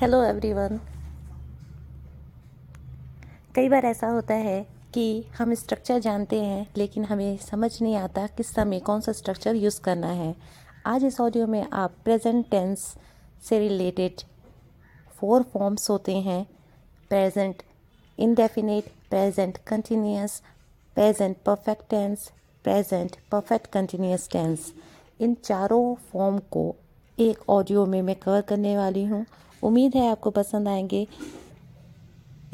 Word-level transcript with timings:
Hello 0.00 0.22
everyone 0.22 0.78
कई 3.54 3.68
बार 3.68 3.84
ऐसा 3.86 4.08
होता 4.08 4.34
है 4.34 4.60
कि 4.94 5.04
हम 5.38 5.54
स्ट्रक्चर 5.54 5.98
जानते 5.98 6.40
हैं, 6.40 6.66
लेकिन 6.76 7.04
हमें 7.04 7.36
समझ 7.38 7.70
नहीं 7.82 7.94
आता 7.96 8.26
किस 8.26 8.52
समय 8.54 8.80
कौन 8.80 9.00
सा 9.00 9.12
स्ट्रक्चर 9.12 9.54
यूज़ 9.54 9.80
करना 9.80 10.10
है। 10.10 10.34
आज 10.86 11.04
इस 11.04 11.20
ऑडियो 11.20 11.46
में 11.46 11.66
आप 11.72 11.94
प्रेजेंट 12.04 12.44
टेंस 12.50 12.84
से 13.48 13.58
रिलेटेड 13.58 14.22
फोर 15.16 15.42
फॉर्म्स 15.42 15.90
होते 15.90 16.16
हैं। 16.20 16.44
Present 17.10 17.62
indefinite 18.18 18.92
present 19.10 19.58
continuous 19.66 20.40
present 20.96 21.36
perfect 21.46 21.90
tense 21.90 22.30
present 22.64 23.16
perfect 23.32 23.72
continuous 23.72 24.28
tense 24.32 24.72
इन 25.20 25.34
चारों 25.44 25.94
फॉर्म 26.12 26.38
को 26.50 26.74
एक 27.18 27.38
ऑडियो 27.48 27.84
में 27.86 28.00
मैं 28.02 28.14
कवर 28.16 28.40
करने 28.40 28.76
वाली 28.76 29.04
हूँ। 29.04 29.24
उम्मीद 29.62 29.94
है 29.94 30.10
आपको 30.10 30.30
पसंद 30.30 30.68
आएँगे। 30.68 31.06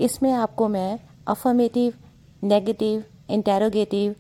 इसमें 0.01 0.31
आपको 0.33 0.69
मैं 0.69 0.99
affirmative 1.29 1.95
negative 2.43 3.05
interrogative 3.31 4.15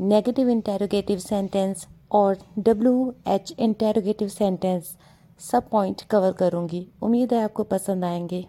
negative 0.00 0.48
interrogative 0.48 1.18
sentence 1.18 1.86
और 2.10 2.38
डब्ल्यू 2.58 3.14
एच 3.28 3.54
इंटेरोगेटिव 3.58 4.28
सेंटेंस 4.28 4.96
सब 5.40 5.68
पॉइंट 5.70 6.02
कवर 6.02 6.32
करूँगी। 6.32 6.86
उम्मीद 7.02 7.34
है 7.34 7.42
आपको 7.44 7.62
पसंद 7.64 8.04
आएँगे। 8.04 8.44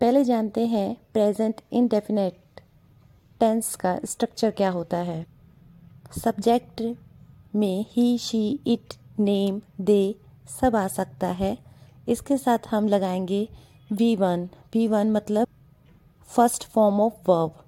पहले 0.00 0.24
जानते 0.24 0.66
हैं 0.66 0.96
प्रेजेंट 1.12 1.60
इनडेफिनेट 1.72 2.60
टेंस 3.40 3.74
का 3.76 3.98
स्ट्रक्चर 4.04 4.50
क्या 4.50 4.70
होता 4.70 4.98
है। 4.98 5.26
सब्जेक्ट 6.18 6.82
में 7.54 7.84
he 7.90 8.16
she 8.18 8.48
it 8.66 8.94
name, 9.18 9.60
they 9.80 10.14
सब 10.50 10.76
आ 10.76 10.86
सकता 10.88 11.28
है। 11.28 11.56
इसके 12.08 12.36
साथ 12.36 12.66
हम 12.70 12.88
लगाएँगे 12.88 13.48
वी 13.90 14.14
वन 14.16 14.48
वी 14.74 14.86
वन 14.88 15.10
मतलब 15.12 15.46
first 16.28 16.64
form 16.64 17.00
of 17.00 17.30
verb 17.30 17.64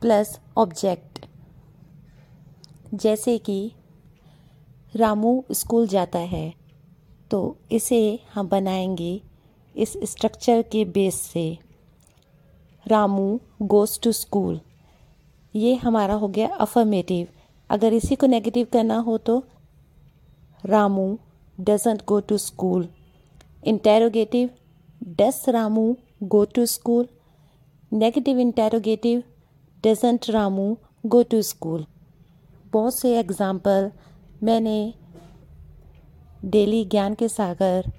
plus 0.00 0.38
object 0.56 1.24
जैसे 2.94 3.36
कि 3.38 3.72
रामू 4.94 5.44
स्कूल 5.52 5.86
जाता 5.88 6.18
है 6.18 6.52
तो 7.30 7.40
इसे 7.70 7.98
हम 8.34 8.48
बनाएँगे 8.48 9.20
इस 9.74 9.96
स्ट्रक्चर 10.04 10.62
के 10.62 10.84
बेस 10.84 11.20
से। 11.22 11.58
रामू 12.86 13.40
गोस 13.62 13.98
टू 14.02 14.12
स्कूल 14.12 14.60
ये 15.54 15.74
हमारा 15.74 16.14
हो 16.14 16.28
गया 16.28 16.48
अफर्मेटिव 16.56 17.28
अगर 17.70 17.92
इसी 17.92 18.14
को 18.14 18.26
नेगेटिव 18.26 18.66
करना 18.72 18.98
हो 18.98 19.16
तो 19.18 19.42
Ramu 20.66 21.08
doesn't 21.60 22.04
go 22.08 22.20
to 22.20 22.38
school 22.38 22.88
interrogative, 23.68 24.50
does 25.18 25.38
ramu 25.54 25.84
go 26.32 26.40
to 26.56 26.64
school? 26.66 27.06
Negative 27.92 28.38
interrogative, 28.38 29.24
doesn't 29.84 30.28
ramu 30.34 30.66
go 31.04 31.22
to 31.24 31.40
school? 31.48 31.82
बहुत 32.72 32.94
से 32.94 33.18
एग्ज़ाम्पल 33.18 33.90
मैंने 34.42 34.94
डेली 36.44 36.84
ज्ञान 36.84 37.14
के 37.14 37.28
सागर 37.28 37.90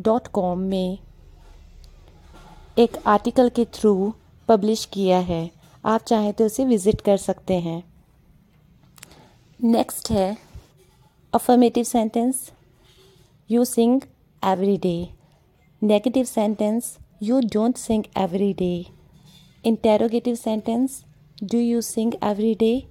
डॉट 0.00 0.26
कॉम 0.34 0.58
में 0.58 0.98
एक 2.78 2.96
आर्टिकल 3.06 3.48
के 3.56 3.64
थ्रू 3.74 4.12
पब्लिश 4.48 4.84
किया 4.92 5.18
है। 5.30 5.50
आप 5.84 6.02
चाहें 6.08 6.32
तो 6.32 6.46
उसे 6.46 6.64
विज़िट 6.64 7.00
कर 7.00 7.16
सकते 7.16 7.60
हैं। 7.60 7.82
नेक्स्ट 9.60 10.10
है 10.10 10.36
affirmative 11.32 11.84
sentence 11.84 12.50
you 13.50 13.64
sing 13.64 14.00
every 14.42 14.76
day. 14.76 15.12
Negative 15.82 16.26
sentence 16.26 16.98
You 17.20 17.40
don't 17.42 17.78
sing 17.78 18.06
every 18.16 18.52
day. 18.52 18.88
Interrogative 19.64 20.36
sentence 20.36 21.04
Do 21.46 21.58
you 21.58 21.80
sing 21.80 22.14
every 22.20 22.54
day? 22.54 22.86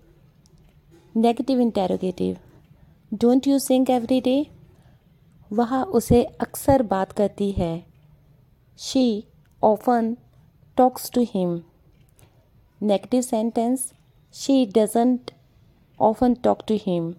Negative 1.16 1.60
interrogative 1.60 2.38
Don't 3.12 3.46
you 3.46 3.60
sing 3.60 3.90
every 3.90 4.22
day? 4.22 4.42
वह 5.52 5.82
उसे 5.84 6.24
अक्सर 6.42 6.82
बात 6.82 7.12
करती 7.12 7.50
है 7.52 7.78
she 8.80 9.04
often 9.64 10.14
talks 10.78 11.10
to 11.12 11.22
him 11.28 11.58
negative 12.82 13.22
sentence 13.22 13.92
she 14.34 14.66
doesn't 14.76 15.32
often 16.00 16.36
talk 16.38 16.66
to 16.66 16.78
him. 16.78 17.16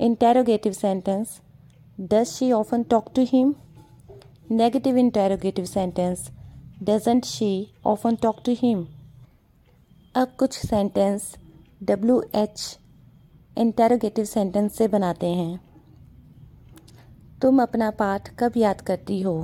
Interrogative 0.00 0.74
sentence 0.74 1.40
Does 1.98 2.34
she 2.36 2.50
often 2.52 2.84
talk 2.84 3.12
to 3.12 3.24
him? 3.26 3.56
Negative 4.50 4.96
interrogative 4.96 5.68
sentence. 5.68 6.30
Doesn't 6.82 7.26
she 7.26 7.74
often 7.84 8.16
talk 8.16 8.42
to 8.44 8.54
him? 8.54 8.86
अब 10.16 10.32
कुछ 10.38 10.56
sentence 10.58 11.26
W 11.82 12.20
H 12.34 12.78
interrogative 13.56 14.24
sentence 14.24 14.76
से 14.76 14.88
बनाते 14.88 15.26
हैं 15.26 15.60
तुम 17.42 17.62
अपना 17.62 17.90
पाठ 17.90 18.28
कब 18.38 18.56
याद 18.56 18.80
करती 18.80 19.20
हो 19.22 19.36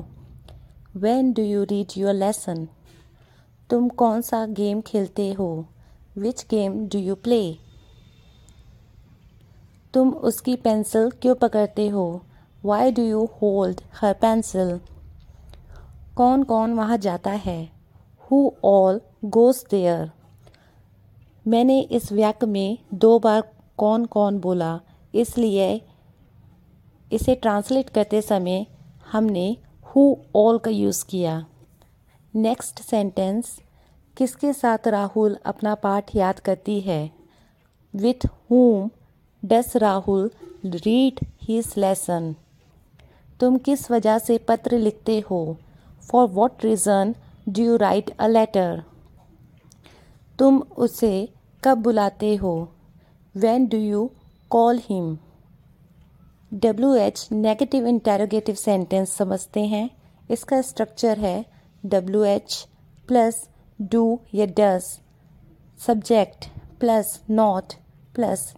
when 0.97 1.33
do 1.33 1.43
you 1.43 1.63
read 1.71 1.99
your 1.99 2.15
lesson 2.15 2.67
तुम 3.71 3.89
कौन 4.03 4.21
सा 4.23 4.45
गेम 4.63 4.81
खेलते 4.87 5.33
हो 5.33 5.51
which 6.19 6.47
game 6.51 6.87
do 6.89 6.99
you 6.99 7.15
play 7.15 7.43
तुम 9.97 10.09
उसकी 10.29 10.55
पेंसिल 10.57 11.11
क्यों 11.11 11.35
पकड़ते 11.35 11.89
हो? 11.89 12.23
Why 12.65 12.91
do 12.93 13.03
you 13.03 13.25
hold 13.43 13.81
her 13.95 14.13
pencil 14.13 14.81
कौन 16.17 16.43
कौन 16.43 16.73
वहाँ 16.75 16.97
जाता 16.99 17.31
है? 17.31 17.71
हु 18.31 18.51
ऑल 18.65 19.01
गोस 19.25 19.65
देयर 19.71 20.11
मैंने 21.47 21.81
इस 21.81 22.13
वाक्य 22.13 22.47
में 22.47 22.79
दो 22.95 23.19
बार 23.19 23.43
कौन 23.79 24.05
कौन 24.07 24.39
बोला, 24.39 24.81
इसलिए 25.15 25.81
इसे 27.13 27.35
ट्रांसलेट 27.35 27.91
करते 27.91 28.21
समय 28.23 28.67
हमने 29.13 29.57
हु 29.87 30.17
ऑल 30.37 30.59
का 30.59 30.71
यूज़ 30.71 31.05
किया। 31.05 31.45
नेक्स्ट 32.35 32.83
सेंटेंस 32.83 33.59
किसके 34.17 34.53
साथ 34.53 34.89
राहुल 34.89 35.37
अपना 35.47 35.75
पाठ 35.75 36.15
याद 36.17 36.41
करती 36.41 36.81
है? 36.81 37.11
With 37.95 38.27
whom 38.51 38.91
does 39.43 39.77
Rahul 39.77 40.31
read 40.67 41.21
his 41.43 41.73
lesson 41.77 42.35
तुम 43.41 43.57
किस 43.59 43.91
वजह 43.91 44.19
से 44.19 44.39
पत्र 44.39 44.79
लिखते 44.79 45.19
हो? 45.21 45.57
For 46.03 46.29
what 46.29 46.65
reason 46.65 47.15
do 47.49 47.63
you 47.63 47.77
write 47.77 48.11
a 48.11 48.27
letter 48.27 48.83
तुम 50.39 50.59
उसे 50.79 51.29
कब 51.63 51.83
बुलाते 51.83 52.35
हो? 52.37 52.57
When 53.35 53.67
do 53.67 53.79
you 53.79 54.11
call 54.51 54.81
him 54.85 55.17
W 56.55 56.95
H 56.97 57.27
negative 57.33 57.87
interrogative 57.87 58.55
sentence 58.55 59.17
समझते 59.17 59.65
हैं। 59.67 59.89
इसका 60.31 60.61
स्ट्रक्चर 60.63 61.19
है 61.19 61.45
डब्ल्यू 61.85 62.25
एच 62.25 62.67
प्लस 63.09 63.49
डू 63.81 64.19
या 64.35 64.47
does 64.59 64.99
subject 65.87 66.49
plus 66.81 67.19
not 67.31 67.73
plus 68.15 68.53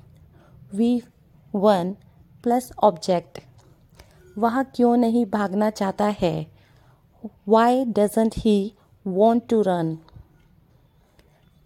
V 0.74 1.02
one 1.54 1.94
plus 2.42 2.70
object. 2.82 3.38
वह 4.38 4.62
क्यों 4.62 4.96
नहीं 4.96 5.24
भागना 5.26 5.70
चाहता 5.70 6.04
है? 6.20 6.46
Why 7.48 7.84
doesn't 7.84 8.34
he 8.38 8.72
want 9.06 9.48
to 9.48 9.60
run 9.62 9.96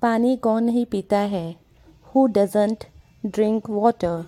पानी 0.02 0.36
कौन 0.36 0.64
नहीं 0.64 0.86
पीता 0.86 1.18
है? 1.18 1.54
हु 2.14 2.26
डजेंट 2.26 2.84
ड्रिंक 3.26 3.70
वाटर 3.70 4.24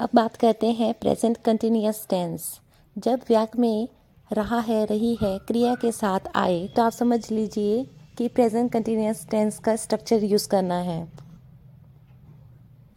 अब 0.00 0.08
बात 0.14 0.36
करते 0.36 0.70
हैं 0.72 0.92
प्रेजेंट 0.94 1.36
कंटिन्यूस 1.36 2.06
टेंस 2.10 2.60
जब 2.96 3.20
व्याक 3.28 3.56
में 3.56 3.88
रहा 4.32 4.58
है, 4.58 4.84
रही 4.86 5.14
है, 5.22 5.38
क्रिया 5.38 5.74
के 5.74 5.92
साथ 5.92 6.20
आए 6.34 6.66
तो 6.68 6.82
आप 6.82 6.92
समझ 6.92 7.30
लीजिए 7.30 7.84
कि 8.18 8.28
प्रेजेंट 8.28 8.72
कंटिन्यूस 8.72 9.26
टेंस 9.30 9.58
का 9.58 9.76
स्ट्रक्चर 9.76 10.24
यूज़ 10.24 10.48
करना 10.48 10.78
है। 10.80 11.25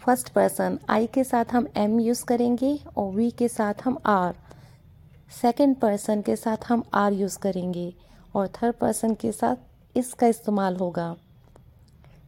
फ़र्स्ट 0.01 0.29
पर्सन 0.29 0.77
आई 0.89 1.07
के 1.07 1.23
साथ 1.23 1.45
हम 1.53 1.67
एम 1.77 1.99
यूज़ 1.99 2.23
करेंगे 2.25 2.79
और 2.97 3.11
वी 3.13 3.29
के 3.31 3.47
साथ 3.47 3.73
हम 3.85 3.97
आर। 4.05 4.35
सेकेंड 5.41 5.75
पर्सन 5.75 6.21
के 6.21 6.35
साथ 6.35 6.57
हम 6.67 6.83
आर 6.93 7.13
यूज़ 7.13 7.37
करेंगे 7.39 7.93
और 8.35 8.47
थर्ड 8.47 8.75
पर्सन 8.75 9.13
के 9.13 9.31
साथ 9.31 9.97
इसका 9.97 10.27
इस्तेमाल 10.27 10.75
होगा। 10.75 11.15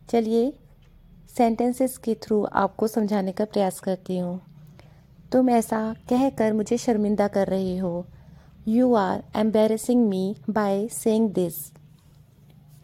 चलिए 0.09 0.53
सेंटेंसेस 1.37 1.97
के 1.97 2.15
थ्रू 2.15 2.43
आपको 2.43 2.87
समझाने 2.87 3.31
का 3.31 3.45
प्रयास 3.45 3.79
करती 3.79 4.17
हूँ। 4.17 4.39
तुम 5.31 5.49
ऐसा 5.49 5.81
कह 6.09 6.29
कर 6.29 6.53
मुझे 6.53 6.77
शर्मिंदा 6.77 7.27
कर 7.27 7.47
रहे 7.47 7.77
हो। 7.77 8.05
You 8.67 8.93
are 8.93 9.23
embarrassing 9.35 10.07
me 10.09 10.35
by 10.49 10.87
saying 10.87 11.29
this 11.29 11.71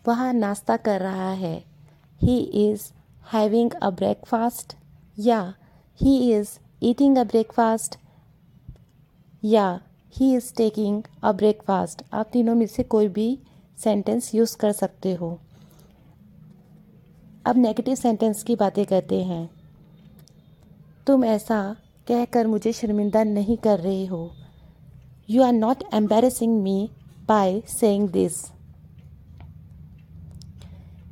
वह 0.07 0.31
नाश्ता 0.31 0.78
कर 0.78 1.01
रहा 1.01 1.31
है। 1.31 1.57
He 2.22 2.39
is 2.66 2.92
having 3.33 3.71
a 3.71 3.89
breakfast 3.89 4.75
या 5.19 5.53
he 6.01 6.31
is 6.33 6.50
eating 6.83 7.18
a 7.18 7.24
breakfast 7.24 7.95
या 9.44 9.79
he 10.18 10.35
is 10.35 10.53
taking 10.56 11.03
a 11.24 11.31
breakfast 11.31 12.03
आप 12.13 12.29
तीनों 12.33 12.56
में 12.56 12.65
से 12.68 12.83
कोई 12.83 13.07
भी 13.07 13.39
सेंटेंस 13.83 14.35
यूज़ 14.35 14.57
कर 14.57 14.71
सकते 14.71 15.13
हो। 15.13 15.39
अब 17.45 17.57
नेगेटिव 17.57 17.95
सेंटेंस 17.95 18.44
की 18.44 18.56
बातें 18.56 18.85
करते 18.85 19.24
हैं। 19.24 19.50
तुम 21.07 21.25
ऐसा 21.25 21.75
कहकर 22.07 22.47
मुझे 22.47 22.74
शर्मिंदा 22.74 23.24
नहीं 23.24 23.57
कर 23.57 23.79
रहे 23.79 24.06
हो। 24.06 24.31
You 25.29 25.44
are 25.44 25.53
not 25.53 25.83
embarrassing 25.94 26.62
me 26.62 26.89
by 27.27 27.62
saying 27.68 28.09
this 28.09 28.56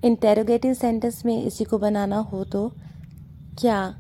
interrogative 0.06 0.74
sentence 0.74 1.26
में 1.26 1.44
इसी 1.44 1.64
को 1.64 1.78
बनाना 1.78 2.18
हो 2.18 2.44
तो 2.44 2.68
क्या 3.60 3.96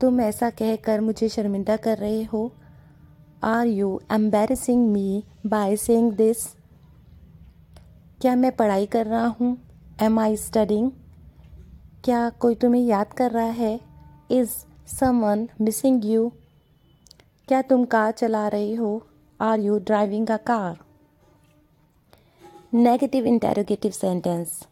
तुम 0.00 0.20
ऐसा 0.20 0.50
कहकर 0.50 1.00
मुझे 1.00 1.28
शर्मिंदा 1.28 1.76
कर 1.76 1.98
रहे 1.98 2.22
हो? 2.22 2.52
Are 3.44 3.66
you 3.66 4.00
embarrassing 4.12 4.90
me 4.92 5.24
by 5.46 5.76
saying 5.76 6.12
this 6.12 6.46
क्या 8.20 8.34
मैं 8.36 8.56
पढ़ाई 8.56 8.86
कर 8.86 9.06
रहा 9.06 9.26
हूँ? 9.40 9.56
एम 10.02 10.18
आई 10.18 10.36
स्टडिंग 10.36 10.90
क्या 12.04 12.28
कोई 12.30 12.54
तुम्हें 12.54 12.82
याद 12.82 13.12
कर 13.12 13.30
रहा 13.30 13.44
है? 13.44 13.80
इज़ 14.30 14.50
समवन 14.96 15.48
मिसिंग 15.60 16.04
यू 16.04 16.32
क्या 17.48 17.62
तुम 17.62 17.84
कार 17.84 18.12
चला 18.12 18.48
रहे 18.48 18.74
हो? 18.74 19.02
Are 19.40 19.60
you 19.60 19.78
driving 19.78 20.30
a 20.30 20.36
car 20.36 20.78
negative 22.74 23.26
interrogative 23.26 23.90
sentence 23.90 24.66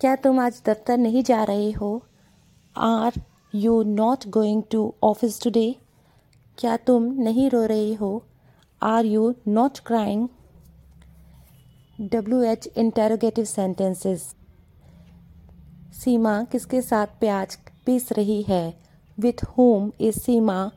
क्या 0.00 0.16
तुम 0.16 0.40
आज 0.40 0.62
दफ्तर 0.66 0.98
नहीं 0.98 1.22
जा 1.22 1.44
रहे 1.44 1.70
हो? 1.70 2.02
Are 2.76 3.12
you 3.54 3.82
not 3.82 4.26
going 4.28 4.62
to 4.70 4.94
office 5.02 5.42
today 5.42 5.76
क्या 6.58 6.76
तुम 6.76 7.04
नहीं 7.04 7.50
रो 7.50 7.64
रहे 7.66 7.94
हो? 7.94 8.22
Are 8.82 9.04
you 9.04 9.34
not 9.48 9.78
crying 9.78 10.28
W 12.00 12.42
H 12.42 12.68
interrogative 12.76 13.44
sentences 13.44 14.34
Seema 15.94 16.42
किसके 16.44 16.82
साथ 16.82 17.06
प्याज 17.06 17.58
पीस 17.86 18.12
रही 18.12 18.42
है? 18.42 18.74
With 19.18 19.44
whom 19.44 19.92
is 20.00 20.18
Seema 20.18 20.70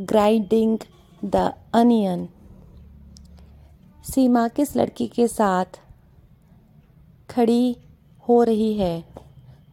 grinding 0.00 0.78
the 1.24 1.52
onion 1.74 2.28
Seema 4.04 4.48
किस 4.48 4.76
लड़की 4.76 5.06
के 5.06 5.26
साथ 5.28 5.80
खड़ी 7.30 7.76
हो 8.28 8.42
रही 8.42 8.72
है? 8.74 9.04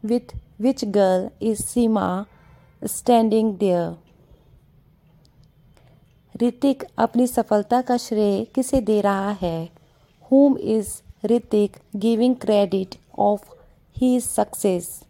With 0.05 0.35
which 0.61 0.85
girl 0.85 1.29
is 1.41 1.61
Seema 1.61 2.25
standing 2.81 3.53
there 3.57 3.97
Hrithik 6.43 6.83
अपनी 6.97 7.27
सफलता 7.27 7.81
का 7.81 7.97
श्रेय 7.97 8.43
किसे 8.45 8.81
दे 8.81 9.01
रहा 9.01 9.31
है? 9.31 9.69
Whom 10.31 10.57
is 10.57 10.93
Hrithik 11.25 11.77
giving 11.95 12.35
credit 12.35 12.95
of 13.19 13.53
he 13.95 14.19
success 14.19 15.03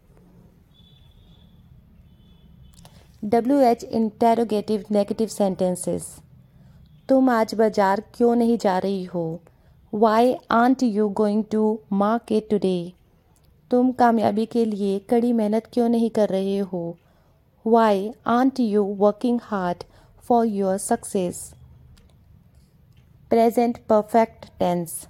W 3.23 3.59
H 3.59 3.83
interrogative 3.83 4.85
negative 4.91 5.27
sentences 5.27 6.20
तुम 7.09 7.29
आज 7.29 7.53
बाज़ार 7.53 8.01
क्यों 8.13 8.35
नहीं 8.35 8.57
जा 8.57 8.77
रही 8.79 9.03
हो? 9.03 9.39
Why 9.93 10.33
aren't 10.51 10.83
you 10.83 11.07
going 11.09 11.43
to 11.51 11.79
market 11.91 12.49
today 12.49 12.93
तुम 13.71 13.91
कामयाबी 13.91 14.45
के 14.45 14.65
लिए 14.65 14.99
कड़ी 14.99 15.31
मेहनत 15.33 15.67
क्यों 15.73 15.87
नहीं 15.89 16.09
कर 16.09 16.29
रहे 16.29 16.57
हो? 16.57 16.97
Why 17.65 18.11
aren't 18.27 18.59
you 18.59 18.83
working 18.83 19.39
hard 19.43 19.83
for 20.23 20.45
your 20.45 20.77
success 20.77 21.53
present 23.29 23.77
perfect 23.89 24.45
tense 24.59 25.07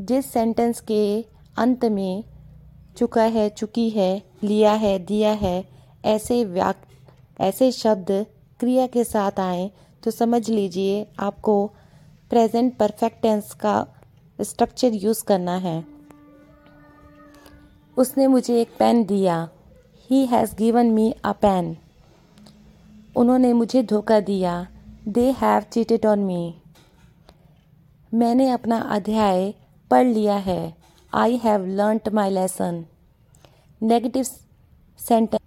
जिस 0.00 0.32
सेंटेंस 0.32 0.80
के 0.80 1.24
अंत 1.58 1.84
में 1.84 2.24
चुका 2.96 3.22
है, 3.22 3.48
चुकी 3.48 3.88
है, 3.90 4.22
लिया 4.44 4.72
है, 4.72 4.98
दिया 4.98 5.32
है, 5.32 5.64
ऐसे 6.04 6.44
व्याक, 6.44 6.76
ऐसे 7.40 7.70
शब्द 7.72 8.10
क्रिया 8.60 8.86
के 8.86 9.04
साथ 9.04 9.40
आए 9.40 9.70
तो 10.02 10.10
समझ 10.10 10.48
लीजिए 10.48 11.06
आपको 11.18 11.54
प्रेजेंट 12.30 12.76
परफेक्ट 12.76 13.22
टेंस 13.22 13.52
का 13.54 13.74
स्ट्रक्चर 14.38 14.94
यूज़ 14.94 15.24
करना 15.24 15.56
है। 15.56 15.84
उसने 17.96 18.26
मुझे 18.26 18.60
एक 18.60 18.76
पेन 18.78 19.04
दिया। 19.04 19.48
He 20.10 20.24
has 20.26 20.54
given 20.56 20.90
me 20.90 21.10
a 21.24 21.32
pen 21.32 21.76
उन्होंने 23.16 23.52
मुझे 23.52 23.82
धोखा 23.82 24.18
दिया। 24.20 24.66
They 25.08 25.30
have 25.32 25.62
cheated 25.72 26.06
on 26.06 26.18
me 26.18 26.54
मैंने 28.12 28.50
अपना 28.50 28.78
अध्याय 28.90 29.52
पढ़ 29.90 30.06
लिया 30.06 30.36
है। 30.36 30.76
I 31.12 31.36
have 31.36 31.66
learned 31.66 32.08
my 32.14 32.30
lesson 32.30 32.84
negative 33.82 34.24
sentence 34.98 35.40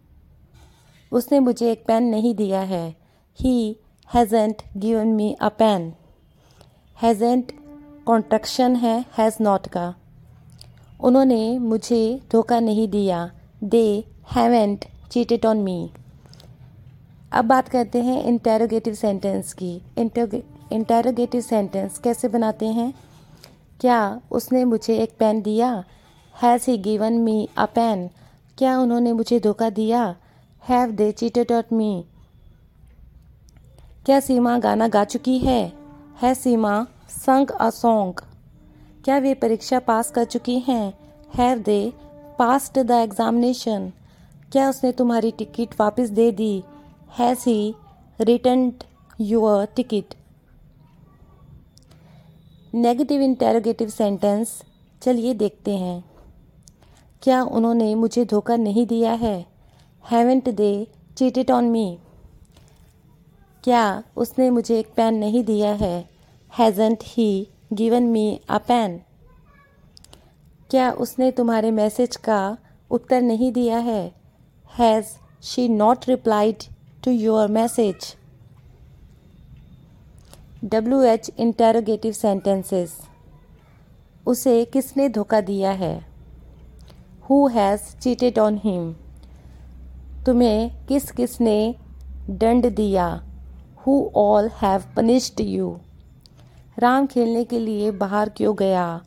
उसने 1.11 1.39
मुझे 1.39 1.71
एक 1.71 1.83
पेन 1.87 2.03
नहीं 2.03 2.33
दिया 2.35 2.61
है। 2.65 2.95
He 3.39 3.77
hasn't 4.13 4.61
given 4.77 5.07
me 5.07 5.31
a 5.41 5.47
pen 5.49 5.83
hasn't 6.97 7.51
contraction 8.05 8.75
है 8.75 8.95
हैज़ 9.17 9.35
नॉट 9.43 9.67
का. 9.67 9.93
उन्होंने 10.99 11.57
मुझे 11.59 12.19
धोखा 12.31 12.59
नहीं 12.59 12.87
दिया. 12.87 13.19
They 13.63 14.03
haven't 14.31 14.85
cheated 15.11 15.45
on 15.45 15.57
me 15.57 15.89
अब 17.31 17.45
बात 17.45 17.69
करते 17.69 18.01
हैं 18.01 18.23
इंटेरोगेटिव 18.23 18.93
सेंटेंस 18.93 19.53
की. 19.53 19.73
इंटेरोगेटिव 19.97 21.41
सेंटेंस 21.41 21.97
कैसे 21.97 22.27
बनाते 22.27 22.67
हैं? 22.67 22.93
क्या 23.81 24.21
उसने 24.31 24.65
मुझे 24.65 24.97
एक 24.97 25.17
पेन 25.19 25.41
दिया? 25.41 25.73
Has 26.35 26.69
he 26.71 26.77
given 26.79 27.13
me 27.19 27.49
a 27.57 27.65
pen 27.75 28.09
क्या 28.57 28.77
उन्होंने 28.79 29.13
मुझे 29.13 29.39
धोखा 29.39 29.69
दिया? 29.71 30.15
Have 30.63 30.91
they 30.91 31.11
cheated 31.13 31.51
on 31.51 31.73
me 31.73 31.93
क्या 34.05 34.19
सीमा 34.19 34.57
गाना 34.57 34.87
गा 34.87 35.03
चुकी 35.03 35.37
है? 35.39 35.73
है 36.21 36.33
सीमा, 36.35 36.87
संग 37.09 37.49
अ 37.49 37.69
सॉन्ग 37.69 38.21
क्या 39.05 39.17
वे 39.17 39.33
परीक्षा 39.33 39.79
पास 39.79 40.11
कर 40.11 40.23
चुकी 40.23 40.59
हैं? 40.59 40.93
Have 41.35 41.59
they, 41.59 41.93
passed 42.39 42.79
the 42.79 42.91
examination. 42.91 43.91
क्या 44.51 44.69
उसने 44.69 44.91
तुम्हारी 44.91 45.31
टिकट 45.31 45.79
वापस 45.79 46.09
दे 46.09 46.31
दी? 46.31 46.63
Has 47.19 47.39
he 47.39 47.75
return 48.21 48.73
your 49.21 49.65
ticket 49.65 50.15
negative 52.73 53.21
interrogative 53.21 53.89
sentence 53.89 54.63
चलिए 55.01 55.33
देखते 55.33 55.77
हैं। 55.77 56.05
क्या 57.21 57.43
उन्होंने 57.43 57.95
मुझे 57.95 58.25
धोखा 58.25 58.55
नहीं 58.55 58.87
दिया 58.87 59.13
है? 59.13 59.45
Haven't 60.11 60.49
they 60.49 60.87
cheated 61.17 61.51
on 61.51 61.65
me 61.65 61.99
क्या 63.63 64.03
उसने 64.17 64.49
मुझे 64.49 64.77
एक 64.79 64.87
पेन 64.95 65.15
नहीं 65.15 65.43
दिया 65.43 65.71
है? 65.73 66.09
Hasn't 66.53 67.03
he 67.05 67.47
given 67.73 68.03
me 68.03 68.39
a 68.49 68.57
pen 68.67 68.99
क्या 70.69 70.91
उसने 70.99 71.31
तुम्हारे 71.31 71.71
मैसेज 71.71 72.15
का 72.17 72.57
उत्तर 72.91 73.21
नहीं 73.21 73.51
दिया 73.53 73.77
है? 73.79 74.01
Has 74.69 75.05
she 75.43 75.67
not 75.69 76.09
replied 76.09 76.63
to 77.03 77.11
your 77.11 77.47
message 77.49 78.15
W 80.65 81.01
H 81.03 81.31
interrogative 81.39 82.11
sentences 82.13 82.99
उसे 84.27 84.63
किसने 84.65 85.09
धोखा 85.09 85.41
दिया 85.41 85.71
है? 85.71 85.95
Who 87.29 87.47
has 87.47 87.95
cheated 87.97 88.39
on 88.39 88.61
him 88.63 88.93
तुम्हें 90.25 90.85
किस 90.87 91.11
किस 91.11 91.41
ने 91.41 91.75
दंड 92.29 92.75
दिया? 92.75 93.11
Who 93.87 94.11
all 94.15 94.49
have 94.49 94.83
punished 94.95 95.41
you 95.41 95.77
Ram 96.79 97.05
खेलने 97.05 97.43
के 97.43 97.59
लिए 97.59 97.91
बाहर 97.91 98.29
क्यों 98.29 98.55
गया? 98.59 99.01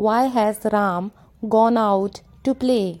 Why 0.00 0.28
has 0.28 0.68
Ram 0.68 1.10
gone 1.44 1.76
out 1.76 2.18
to 2.44 2.54
play 2.54 3.00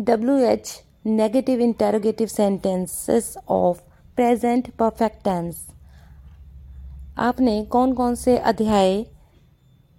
W 0.00 0.38
H 0.38 0.72
negative 1.06 1.60
interrogative 1.60 2.26
sentences 2.26 3.36
of 3.48 3.80
present 4.16 4.70
perfect 4.76 5.24
tense 5.24 5.66
आपने 7.18 7.64
कौन 7.64 7.92
कौन 7.92 8.14
से 8.14 8.38
अध्याय 8.38 9.04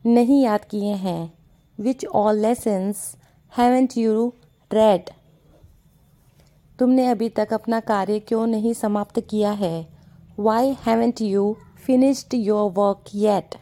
नहीं 0.06 0.44
याद 0.44 0.66
किए 0.66 0.94
हैं? 0.94 1.34
Which 1.80 2.06
all 2.06 2.40
lessons 2.40 3.16
haven't 3.58 3.98
you 3.98 4.34
read 4.72 5.10
तुमने 6.80 7.06
अभी 7.08 7.30
तक 7.30 7.54
अपना 7.54 7.80
कार्य 7.80 8.20
क्यों 8.20 8.48
नहीं 8.48 8.74
समाप्त 8.74 9.20
किया 9.20 9.52
है? 9.52 9.88
Why 10.40 10.76
haven't 10.86 11.22
you 11.22 11.56
finished 11.86 12.34
your 12.34 12.72
work 12.72 13.04
yet 13.16 13.56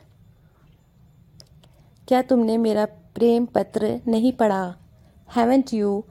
क्या 2.07 2.21
तुमने 2.21 2.57
मेरा 2.57 2.85
प्रेम 2.85 3.45
पत्र 3.45 3.99
नहीं 4.07 4.31
पढ़ा? 4.31 4.75
Haven't 5.35 5.73
you 5.73 6.03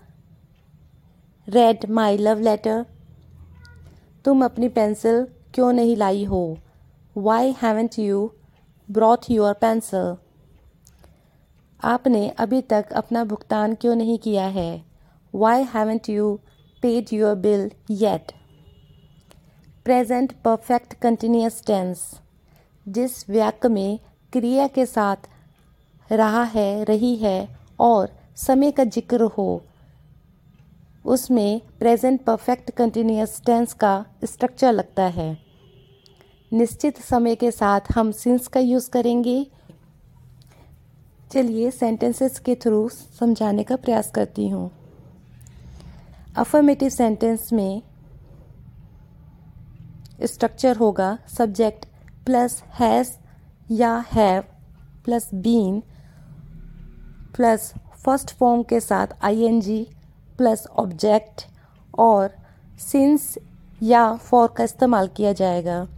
read 1.48 1.90
my 1.90 2.16
love 2.16 2.38
letter 2.38 2.84
तुम 4.24 4.44
अपनी 4.44 4.68
पेंसिल 4.68 5.26
क्यों 5.54 5.72
नहीं 5.72 5.96
लाई 5.96 6.24
हो? 6.24 6.58
Why 7.16 7.54
haven't 7.62 7.98
you 7.98 8.30
brought 8.90 9.30
your 9.30 9.52
pencil 9.52 10.16
आपने 11.84 12.28
अभी 12.28 12.62
तक 12.62 12.92
अपना 12.92 13.24
भुगतान 13.24 13.74
क्यों 13.74 13.96
नहीं 13.96 14.18
किया 14.18 14.46
है? 14.46 14.82
Why 15.34 15.62
haven't 15.62 16.08
you 16.08 16.38
paid 16.82 17.12
your 17.12 17.34
bill 17.36 17.70
yet 17.90 18.32
present 19.84 20.32
perfect 20.44 20.94
continuous 20.94 21.62
tense 21.66 22.04
जिस 22.86 23.28
वाक्य 23.30 23.68
में 23.68 23.98
क्रिया 24.32 24.66
के 24.66 24.86
साथ 24.86 25.28
रहा 26.10 26.42
है, 26.44 26.84
रही 26.84 27.14
है 27.16 27.48
और 27.80 28.08
समय 28.36 28.70
का 28.70 28.84
ज़िक्र 28.86 29.22
हो, 29.38 29.62
उसमें 31.04 31.60
प्रेजेंट 31.78 32.20
परफेक्ट 32.24 32.70
कंटिन्यूस 32.70 33.40
टेंस 33.46 33.72
का 33.74 34.04
स्ट्रक्चर 34.24 34.72
लगता 34.72 35.04
है। 35.08 35.36
निश्चित 36.52 37.00
समय 37.00 37.34
के 37.34 37.50
साथ 37.50 37.92
हम 37.94 38.10
सिंस 38.12 38.48
का 38.48 38.60
यूज़ 38.60 38.90
करेंगे। 38.90 39.46
चलिए 41.32 41.70
सेंटेंसेस 41.70 42.38
के 42.38 42.54
थ्रू 42.54 42.88
समझाने 42.88 43.64
का 43.64 43.76
प्रयास 43.76 44.10
करती 44.10 44.48
हूँ। 44.48 44.70
अफर्मेटिव 46.36 46.88
सेंटेंस 46.88 47.52
में 47.52 47.82
स्ट्रक्चर 50.24 50.76
होगा 50.76 51.18
सब्जेक्ट 51.28 51.86
प्लस 52.26 52.62
हैज़ 52.62 53.10
या 53.72 54.04
have 54.12 54.42
plus 55.04 55.30
been 55.34 55.82
plus 57.36 57.74
first 58.04 58.30
form 58.30 58.62
के 58.62 58.80
साथ 58.80 59.06
आईएनजी 59.22 59.86
प्लस 60.38 60.66
ऑब्जेक्ट 60.66 61.46
और 61.98 62.30
सिंस 62.80 63.38
या 63.82 64.16
फॉर 64.16 64.54
का 64.56 64.64
इस्तेमाल 64.64 65.08
किया 65.08 65.32
जाएगा। 65.32 65.88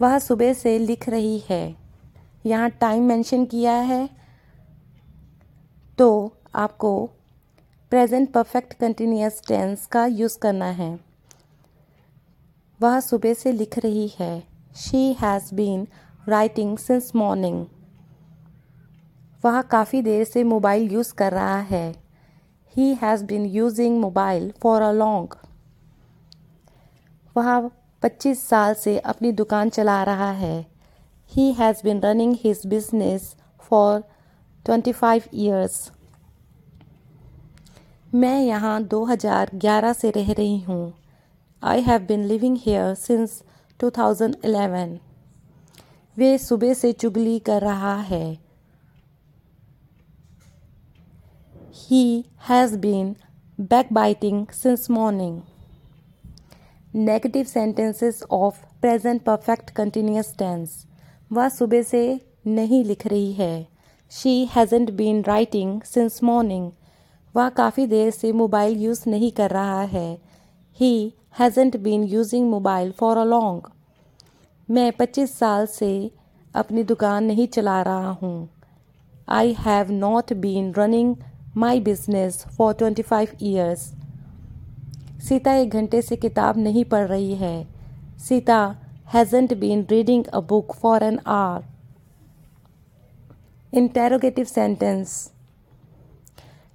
वह 0.00 0.18
सुबह 0.18 0.52
से 0.52 0.78
लिख 0.78 1.08
रही 1.08 1.42
है। 1.50 1.76
यहाँ 2.46 2.70
टाइम 2.70 3.02
मेंशन 3.02 3.44
किया 3.44 3.72
है। 3.72 4.08
तो 5.98 6.36
आपको 6.54 7.10
प्रेजेंट 7.90 8.30
परफेक्ट 8.32 8.72
कंटिन्यूस 8.72 9.40
टेंस 9.48 9.86
का 9.86 10.04
यूज़ 10.06 10.38
करना 10.38 10.64
है। 10.64 10.88
वह 12.80 12.98
सुबह 13.00 13.34
से 13.34 13.52
लिख 13.52 13.78
रही 13.78 14.06
है। 14.18 14.42
She 14.76 15.12
has 15.12 15.54
been 15.54 15.86
writing 16.28 16.78
since 16.78 17.10
morning 17.16 17.64
वह 19.44 19.60
काफ़ी 19.62 20.02
देर 20.02 20.24
से 20.24 20.44
मोबाइल 20.44 20.92
यूज़ 20.92 21.12
कर 21.14 21.32
रहा 21.32 21.58
है। 21.60 21.94
He 22.74 22.94
has 22.94 23.24
been 23.24 23.46
using 23.46 24.00
mobile 24.00 24.52
for 24.62 24.82
a 24.82 24.92
long 24.92 25.34
वह 27.36 27.70
25 28.02 28.48
साल 28.48 28.74
से 28.74 28.98
अपनी 28.98 29.32
दुकान 29.32 29.70
चला 29.70 30.02
रहा 30.04 30.30
है। 30.32 30.66
He 31.30 31.52
has 31.52 31.84
been 31.84 32.00
running 32.00 32.36
his 32.44 32.66
business 32.66 33.34
for 33.60 34.02
25 34.66 35.28
years 35.34 35.90
मैं 38.14 38.40
यहाँ 38.40 38.80
2011 38.82 39.92
से 39.94 40.10
रह 40.10 40.32
रही 40.32 40.58
हूँ। 40.60 40.92
I 41.62 41.80
have 41.80 42.00
been 42.00 42.24
living 42.24 42.56
here 42.56 42.94
since 42.94 43.42
2011। 43.80 44.96
वे 46.16 46.38
सुबह 46.38 46.74
से 46.74 46.92
चुगली 46.92 47.38
कर 47.38 47.62
रहा 47.62 47.94
है। 48.00 48.38
He 51.74 52.24
has 52.48 52.76
been 52.78 53.14
back 53.60 53.92
biting 53.92 54.46
since 54.52 54.90
morning 54.90 55.40
negative 56.94 57.44
sentences 57.44 58.22
of 58.30 58.58
present 58.80 59.22
perfect 59.22 59.70
continuous 59.70 60.34
tense 60.38 60.84
वह 61.32 61.48
सुबह 61.48 61.82
से 61.82 62.20
नहीं 62.46 62.84
लिख 62.84 63.06
रही 63.06 63.32
है। 63.32 63.66
She 64.12 64.44
hasn't 64.46 64.90
been 64.90 65.22
writing 65.24 65.80
since 65.82 66.22
morning 66.22 66.70
वह 67.34 67.48
काफ़ी 67.56 67.86
देर 67.86 68.10
से 68.10 68.32
मोबाइल 68.34 68.76
यूज़ 68.78 69.02
नहीं 69.08 69.30
कर 69.32 69.50
रहा 69.50 69.82
है। 69.82 70.18
He 70.78 71.12
hasn't 71.38 71.76
been 71.76 72.02
using 72.04 72.48
mobile 72.50 72.90
for 72.92 73.16
a 73.16 73.24
long 73.24 73.70
मैं 74.68 74.90
25 74.92 75.30
साल 75.30 75.66
से 75.68 76.10
अपनी 76.54 76.82
दुकान 76.84 77.24
नहीं 77.24 77.46
चला 77.48 77.80
रहा 77.82 78.10
हूँ। 78.22 78.48
I 79.28 79.52
have 79.58 79.90
not 79.92 80.32
been 80.36 80.72
running 80.74 81.14
my 81.56 81.80
business 81.80 82.44
for 82.48 82.74
twenty 82.74 83.02
five 83.02 83.28
years 83.42 83.80
Sita 85.28 85.54
एक 85.54 85.70
घंटे 85.70 86.02
से 86.02 86.16
किताब 86.16 86.58
नहीं 86.58 86.84
पढ़ 86.84 87.06
रही 87.08 87.34
है। 87.36 87.66
Sita 88.18 88.60
hasn't 89.14 89.54
been 89.58 89.86
reading 89.90 90.24
a 90.24 90.40
book 90.48 90.74
for 90.74 91.02
an 91.02 91.18
hour 91.28 91.68
interrogative 93.72 94.44
sentence 94.46 95.10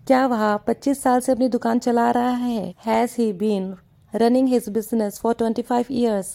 क्या 0.08 0.26
वह 0.28 0.42
25 0.68 1.02
साल 1.02 1.20
से 1.20 1.32
अपनी 1.32 1.48
दुकान 1.50 1.80
चला 1.80 2.10
रहा 2.12 2.30
है? 2.30 2.74
Has 2.86 3.16
he 3.18 3.32
been 3.34 3.74
running 4.14 4.48
his 4.48 4.68
business 4.70 5.20
for 5.20 5.34
25 5.34 5.86
years 5.92 6.28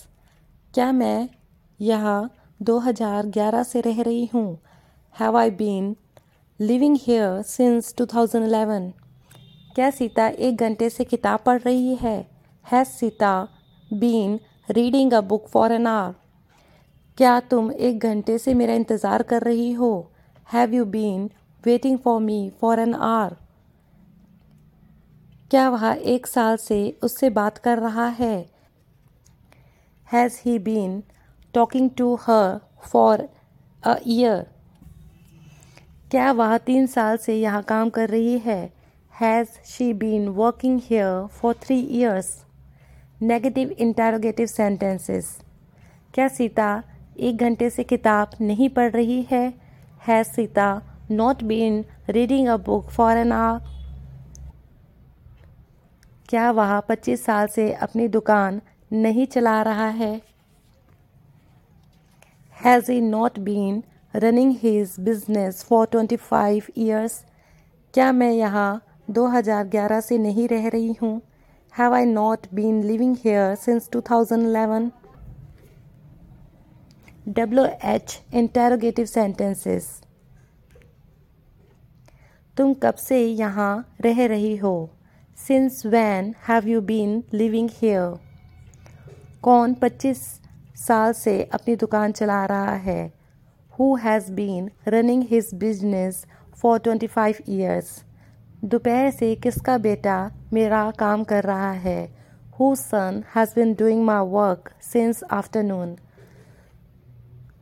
क्या 0.74 0.90
मैं 0.92 1.28
यहाँ 1.80 2.30
2011 2.60 3.62
से 3.64 3.80
रह 3.80 4.00
रही 4.02 4.24
हूँ? 4.34 4.58
Have 5.16 5.36
I 5.38 5.50
been 5.50 5.94
living 6.60 6.96
here 7.06 7.42
since 7.42 7.94
2011 8.00 8.90
क्या 9.74 9.90
सीता 9.90 10.26
एक 10.28 10.56
घंटे 10.56 10.88
से 10.90 11.04
किताब 11.04 11.40
पढ़ 11.46 11.60
रही 11.60 11.94
है? 11.94 12.18
Has 12.64 12.88
Sita 12.88 13.32
been 13.90 14.38
reading 14.70 15.12
a 15.12 15.20
book 15.20 15.46
for 15.48 15.72
an 15.72 15.86
hour 15.86 16.14
क्या 17.18 17.38
तुम 17.40 17.70
एक 17.72 17.98
घंटे 18.00 18.38
से 18.38 18.54
मेरा 18.54 18.74
इंतज़ार 18.74 19.22
कर 19.22 19.42
रही 19.42 19.72
हो? 19.72 20.10
Have 20.52 20.74
you 20.74 20.84
been 20.86 21.30
waiting 21.64 21.98
for 21.98 22.20
me 22.20 22.50
for 22.60 22.80
an 22.80 22.94
hour 22.94 23.36
क्या 25.50 25.68
वह 25.68 25.84
एक 26.04 26.26
साल 26.26 26.56
से 26.56 26.76
उससे 27.02 27.28
बात 27.30 27.56
कर 27.58 27.78
रहा 27.78 28.06
है? 28.08 28.46
Has 30.08 30.34
he 30.44 30.58
been 30.58 31.02
talking 31.54 31.88
to 31.98 32.14
her 32.14 32.58
for 32.82 33.28
a 33.82 33.94
year 34.06 34.44
क्या 36.10 36.30
वह 36.32 36.56
तीन 36.58 36.86
साल 36.86 37.16
से 37.16 37.34
यहाँ 37.34 37.62
काम 37.62 37.90
कर 37.90 38.08
रही 38.08 38.38
है? 38.38 38.72
Has 39.20 39.48
she 39.66 39.92
been 39.92 40.28
working 40.28 40.80
here 40.84 41.26
for 41.26 41.54
three 41.62 41.80
years 41.80 42.30
negative 43.22 43.70
interrogative 43.70 44.46
sentences 44.46 45.36
क्या 46.14 46.28
सीता 46.28 46.70
एक 47.18 47.36
घंटे 47.36 47.70
से 47.70 47.84
किताब 47.84 48.36
नहीं 48.40 48.68
पढ़ 48.68 48.92
रही 48.92 49.22
है? 49.30 49.52
Has 50.06 50.26
Sita 50.26 50.70
not 51.10 51.42
been 51.42 51.84
reading 52.08 52.48
a 52.48 52.56
book 52.56 52.90
for 52.90 53.16
an 53.16 53.32
hour 53.32 53.78
क्या 56.30 56.50
वह 56.50 56.78
पच्चीस 56.80 57.24
साल 57.24 57.46
से 57.46 57.72
अपनी 57.74 58.06
दुकान 58.08 58.60
नहीं 58.92 59.26
चला 59.26 59.60
रहा 59.62 59.86
है? 59.86 60.20
Has 62.56 62.90
he 62.92 63.00
not 63.00 63.38
been 63.38 63.82
running 64.14 64.54
his 64.58 64.94
business 65.00 65.64
for 65.64 65.86
twenty 65.86 66.16
five 66.16 66.66
years 66.78 67.24
क्या 67.94 68.10
मैं 68.12 68.30
यहाँ 68.32 68.82
2011 69.10 70.00
से 70.00 70.18
नहीं 70.18 70.46
रह 70.48 70.68
रही 70.68 70.92
हूँ? 71.02 71.20
Have 71.74 71.94
I 71.94 72.04
not 72.04 72.46
been 72.54 72.82
living 72.82 73.16
here 73.24 73.54
since 73.54 73.90
2011 73.96 74.90
W 77.28 77.66
H 77.84 78.20
interrogative 78.34 79.06
sentences 79.06 79.90
तुम 82.56 82.74
कब 82.74 82.94
से 82.94 83.24
यहाँ 83.26 83.74
रह 84.00 84.26
रही 84.26 84.56
हो? 84.56 84.90
Since 85.46 85.86
when 85.86 86.34
have 86.48 86.66
you 86.68 86.80
been 86.80 87.12
living 87.34 87.68
here 87.72 88.18
कौन 89.42 89.74
पच्चीस 89.74 90.18
साल 90.76 91.12
से 91.12 91.42
अपनी 91.44 91.76
दुकान 91.76 92.12
चला 92.12 92.44
रहा 92.46 92.74
है? 92.74 93.12
Who 93.72 93.94
has 93.96 94.30
been 94.32 94.70
running 94.88 95.22
his 95.30 95.50
business 95.54 96.26
for 96.60 96.78
twenty 96.78 97.06
five 97.06 97.34
years 97.48 98.04
दोपहर 98.64 99.10
से 99.10 99.34
किसका 99.36 99.78
बेटा 99.78 100.18
मेरा 100.52 100.90
काम 100.90 101.24
कर 101.24 101.44
रहा 101.44 101.72
है? 101.72 102.08
Whose 102.60 102.74
son 102.74 103.24
has 103.36 103.54
been 103.56 103.74
doing 103.74 104.04
my 104.04 104.26
work 104.26 104.70
since 104.82 105.24
afternoon 105.30 105.96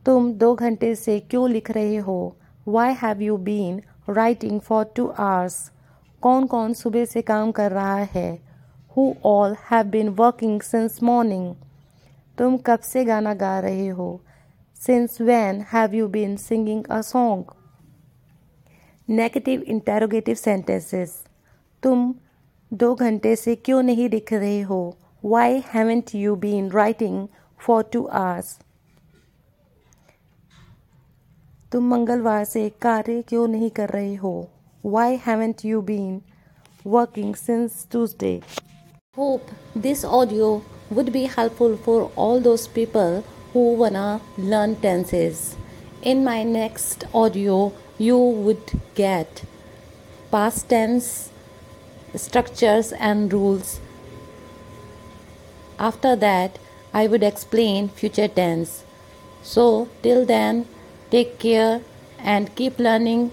तुम 0.05 0.31
दो 0.33 0.53
घंटे 0.55 0.95
से 0.95 1.19
क्यों 1.19 1.49
लिख 1.49 1.71
रहे 1.71 1.97
हो? 1.97 2.35
Why 2.67 2.93
have 2.93 3.21
you 3.21 3.37
been 3.37 3.81
writing 4.09 4.59
for 4.59 4.93
two 4.95 5.07
hours 5.07 5.71
कौन 6.21 6.47
कौन 6.47 6.73
सुबह 6.73 7.05
से 7.05 7.21
काम 7.21 7.51
कर 7.51 7.71
रहा 7.71 7.97
है? 7.97 8.39
Who 8.97 9.13
all 9.25 9.55
have 9.71 9.85
been 9.85 10.09
working 10.09 10.61
since 10.61 11.03
morning 11.03 11.55
तुम 12.37 12.57
कब 12.57 12.79
से 12.79 13.05
गाना 13.05 13.33
गा 13.33 13.59
रहे 13.59 13.87
हो? 13.87 14.21
Since 14.81 15.21
when 15.21 15.61
have 15.73 15.95
you 15.95 16.07
been 16.07 16.35
singing 16.37 16.83
a 16.85 17.01
song 17.01 17.45
negative 19.09 19.61
interrogative 19.61 20.35
sentences 20.35 21.23
तुम 21.83 22.15
दो 22.73 22.95
घंटे 22.95 23.35
से 23.35 23.55
क्यों 23.55 23.81
नहीं 23.83 24.09
दिख 24.09 24.33
रहे 24.33 24.61
हो? 24.61 24.97
Why 25.25 25.63
haven't 25.73 26.15
you 26.15 26.35
been 26.35 26.71
writing 26.71 27.27
for 27.59 27.83
two 27.93 28.05
hours 28.05 28.59
तुम 31.71 31.89
मंगलवार 31.89 32.43
से 32.43 32.69
कार्य 32.69 33.21
क्यों 33.21 33.47
नहीं 33.47 33.69
कर 33.69 33.89
रहे 33.89 34.15
हो? 34.15 34.49
Why 34.81 35.17
haven't 35.17 35.65
you 35.65 35.81
been 35.81 36.23
working 36.85 37.35
since 37.35 37.83
Tuesday? 37.83 38.41
Hope 39.13 39.51
this 39.75 40.05
audio 40.05 40.63
would 40.89 41.11
be 41.11 41.23
helpful 41.25 41.75
for 41.75 42.09
all 42.15 42.39
those 42.39 42.65
people 42.65 43.25
who 43.51 43.73
wanna 43.73 44.21
learn 44.37 44.77
tenses. 44.77 45.57
In 46.01 46.23
my 46.23 46.43
next 46.43 47.03
audio, 47.13 47.73
you 47.97 48.17
would 48.17 48.79
get 48.95 49.43
past 50.31 50.69
tense 50.69 51.29
structures 52.15 52.93
and 52.93 53.33
rules. 53.33 53.81
After 55.77 56.15
that, 56.15 56.57
I 56.93 57.07
would 57.07 57.23
explain 57.23 57.89
future 57.89 58.29
tense. 58.29 58.85
So, 59.43 59.89
till 60.01 60.25
then, 60.25 60.67
take 61.11 61.37
care 61.37 61.81
and 62.17 62.55
keep 62.55 62.79
learning. 62.79 63.31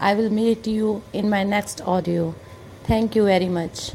I 0.00 0.14
will 0.14 0.30
meet 0.30 0.66
you 0.66 1.02
in 1.12 1.28
my 1.28 1.44
next 1.44 1.80
audio. 1.80 2.34
Thank 2.84 3.16
you 3.16 3.24
very 3.24 3.48
much. 3.48 3.92